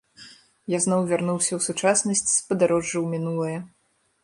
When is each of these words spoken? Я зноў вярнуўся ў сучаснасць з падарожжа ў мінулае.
Я 0.75 0.79
зноў 0.85 1.03
вярнуўся 1.11 1.51
ў 1.55 1.61
сучаснасць 1.67 2.25
з 2.33 2.41
падарожжа 2.49 2.93
ў 3.03 3.15
мінулае. 3.15 3.57